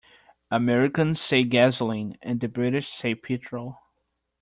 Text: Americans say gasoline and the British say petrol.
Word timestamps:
Americans 0.49 1.21
say 1.21 1.43
gasoline 1.43 2.17
and 2.23 2.41
the 2.41 2.47
British 2.47 2.89
say 2.89 3.13
petrol. 3.13 3.77